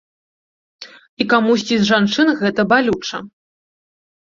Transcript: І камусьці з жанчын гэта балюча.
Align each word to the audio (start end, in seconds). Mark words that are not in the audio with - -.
І 1.21 1.29
камусьці 1.35 1.75
з 1.83 1.87
жанчын 1.93 2.35
гэта 2.43 2.61
балюча. 2.77 3.17